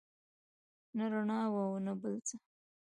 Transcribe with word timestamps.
نه 0.97 1.05
رڼا 1.11 1.41
وه 1.53 1.63
او 1.69 1.75
نه 1.85 1.93
بل 2.01 2.15
څه. 2.27 2.35